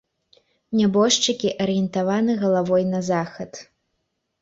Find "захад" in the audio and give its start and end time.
3.15-3.51